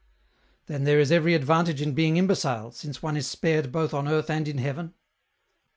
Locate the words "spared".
3.27-3.71